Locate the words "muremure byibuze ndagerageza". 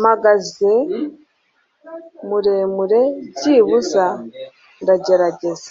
2.28-5.70